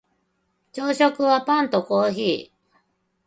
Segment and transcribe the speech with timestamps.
[0.71, 2.77] 朝食はパンとコーヒー